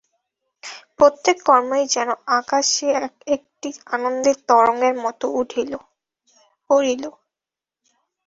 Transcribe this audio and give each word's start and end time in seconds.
প্রত্যেক 0.99 1.37
কর্মই 1.45 1.85
যেন 1.87 2.09
আকাশে 2.39 2.87
এক-একটি 3.01 3.69
আনন্দের 3.87 4.37
তরঙ্গের 4.49 4.95
মতো 5.05 5.25
উঠিল 5.39 5.71
পড়িল। 6.69 7.03